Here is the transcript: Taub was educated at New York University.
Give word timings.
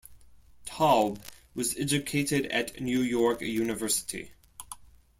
Taub 0.65 1.19
was 1.53 1.77
educated 1.77 2.47
at 2.47 2.81
New 2.81 3.01
York 3.01 3.41
University. 3.41 4.31